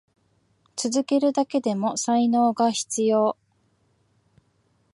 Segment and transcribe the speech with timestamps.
[0.75, 3.37] 続けるだけでも才能が必要。